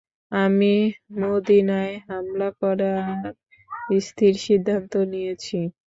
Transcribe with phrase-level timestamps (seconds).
[0.31, 0.73] আমি
[1.19, 3.23] মদীনায় হামলা করার
[3.99, 5.57] স্থির সিদ্ধান্ত নিয়েছি।